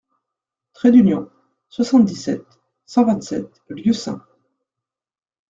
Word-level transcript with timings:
Trait 0.73 0.89
d'Union, 0.89 1.29
soixante-dix-sept, 1.69 2.43
cent 2.87 3.05
vingt-sept 3.05 3.61
Lieusaint 3.69 4.23